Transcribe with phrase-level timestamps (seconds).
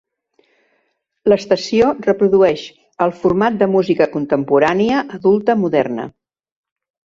[1.29, 2.65] L"estació reprodueix
[3.07, 6.11] el format de música contemporània adulta moderna.